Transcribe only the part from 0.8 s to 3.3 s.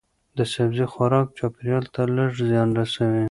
خوراک چاپیریال ته لږ زیان رسوي.